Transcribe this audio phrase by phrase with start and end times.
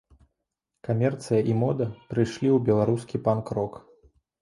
[0.87, 3.73] Камерцыя і мода прыйшлі ў беларускі панк-рок.